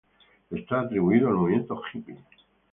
Está 0.49 0.81
atribuido 0.81 1.27
al 1.27 1.35
movimiento 1.35 1.79
hippie. 1.93 2.17